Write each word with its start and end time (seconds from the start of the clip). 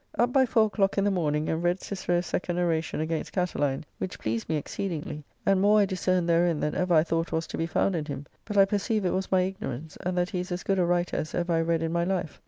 Up 0.17 0.33
by 0.33 0.47
4 0.47 0.65
o'clock 0.65 0.97
in 0.97 1.03
the 1.03 1.11
morning, 1.11 1.47
and 1.47 1.61
read 1.61 1.79
Cicero's 1.79 2.25
Second 2.25 2.57
Oration 2.57 3.01
against 3.01 3.31
Catiline, 3.33 3.83
which 3.99 4.17
pleased 4.17 4.49
me 4.49 4.55
exceedingly; 4.55 5.23
and 5.45 5.61
more 5.61 5.81
I 5.81 5.85
discern 5.85 6.25
therein 6.25 6.59
than 6.59 6.73
ever 6.73 6.95
I 6.95 7.03
thought 7.03 7.31
was 7.31 7.45
to 7.45 7.57
be 7.59 7.67
found 7.67 7.95
in 7.95 8.05
him; 8.05 8.25
but 8.43 8.57
I 8.57 8.65
perceive 8.65 9.05
it 9.05 9.11
was 9.13 9.31
my 9.31 9.41
ignorance, 9.41 9.99
and 10.03 10.17
that 10.17 10.31
he 10.31 10.39
is 10.39 10.51
as 10.51 10.63
good 10.63 10.79
a 10.79 10.85
writer 10.85 11.17
as 11.17 11.35
ever 11.35 11.53
I 11.53 11.61
read 11.61 11.83
in 11.83 11.91
my 11.93 12.03
life. 12.03 12.39